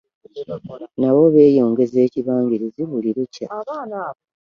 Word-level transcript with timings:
Nabo 0.99 1.21
beeyongeza 1.33 1.97
ekibangirizi 2.07 2.81
buli 2.89 3.09
olukya. 3.13 3.47